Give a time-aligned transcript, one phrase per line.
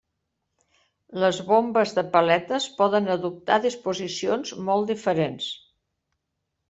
[1.23, 5.51] Les bombes de paletes poden adoptar disposicions molt diferents.